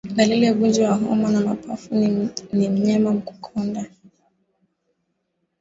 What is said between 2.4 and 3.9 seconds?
ni mnyama kukonda